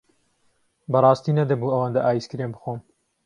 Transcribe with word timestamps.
بەڕاستی 0.91 1.37
نەدەبوو 1.39 1.73
ئەوەندە 1.73 2.01
ئایسکرێم 2.03 2.51
بخۆم. 2.53 2.79